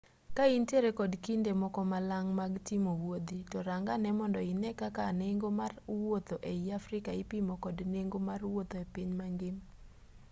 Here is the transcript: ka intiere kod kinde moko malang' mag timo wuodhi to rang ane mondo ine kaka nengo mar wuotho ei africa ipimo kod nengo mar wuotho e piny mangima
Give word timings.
ka 0.35 0.45
intiere 0.57 0.89
kod 0.99 1.13
kinde 1.25 1.51
moko 1.61 1.79
malang' 1.91 2.31
mag 2.39 2.53
timo 2.67 2.91
wuodhi 3.03 3.39
to 3.51 3.57
rang 3.67 3.85
ane 3.95 4.09
mondo 4.19 4.39
ine 4.53 4.69
kaka 4.81 5.03
nengo 5.19 5.49
mar 5.59 5.71
wuotho 5.99 6.35
ei 6.51 6.63
africa 6.79 7.11
ipimo 7.21 7.53
kod 7.63 7.77
nengo 7.93 8.17
mar 8.27 8.41
wuotho 8.51 8.75
e 8.83 8.85
piny 8.93 9.11
mangima 9.19 9.63